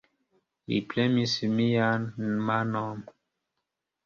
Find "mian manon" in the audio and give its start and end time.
1.59-3.05